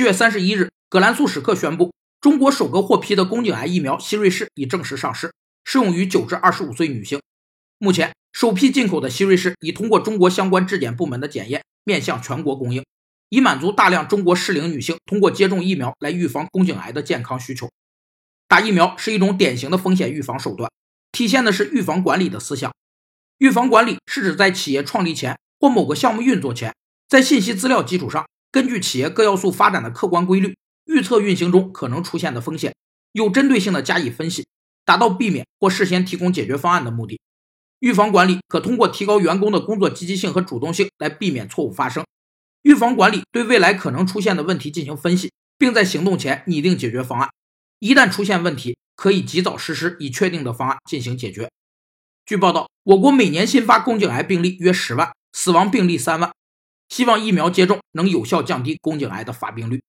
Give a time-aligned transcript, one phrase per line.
[0.00, 5.30] 七月三十一日，葛兰素史克宣布，中国首个获批的宫颈癌疫苗希瑞士已正式上市，
[5.62, 7.20] 适用于九至二十五岁女性。
[7.76, 12.82] 目前，首批进口的希瑞士已通过中国相关质检部门的检验，面向全国供应，
[13.28, 17.68] 以满足大量中国适龄女性通过接种疫苗来预防宫颈癌的健康需求。
[18.48, 20.72] 打疫苗是一种典型的风险预防手段，
[21.12, 22.72] 体现的是预防管理的思想。
[23.36, 26.74] 预防管理是指在企业创立前或某个项目运作前，
[27.06, 28.24] 在信息资料基础上。
[28.52, 30.56] 根据企业各要素发展的客观规律，
[30.86, 32.74] 预测运行中可能出现的风险，
[33.12, 34.46] 有针对性的加以分析，
[34.84, 37.20] 达到避免或事先提供解决方案的目的。
[37.78, 42.04] 预防管理可通过提高员工的工作积极性和主动性来避免错误发生。
[42.62, 47.30] 预防管理对未来可能出现的问题进行分析，并在行动前拟定解决方案。
[47.78, 51.48] 一旦出现问题，可以及早实施已确定的方案进行解决。
[52.26, 56.30] 据报道，我国每年新发宫颈癌病例约十万，死亡病例三万。
[56.90, 59.80] 希望疫苗接种能有效降低宫颈癌的发病率。